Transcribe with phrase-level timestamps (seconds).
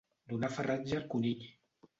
[0.31, 1.47] Donar farratge al conill.